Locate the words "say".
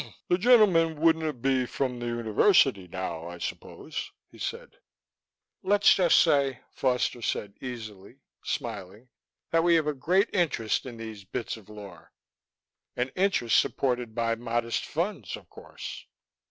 6.17-6.61